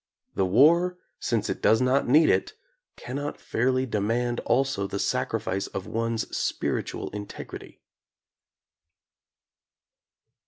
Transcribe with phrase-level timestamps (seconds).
[0.33, 2.53] The war, since it does not need it,
[2.95, 7.77] cannot fairly demand also the sacrifice of one's spiritual integ rity.